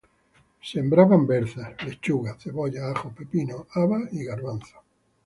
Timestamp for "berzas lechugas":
1.27-2.39